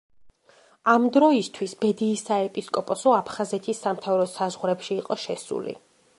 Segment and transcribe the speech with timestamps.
[0.93, 5.81] ამ დროისათვის ბედიის საეპისკოპოსო აფხაზეთის სამთავროს საზღვრებში იყო შესული.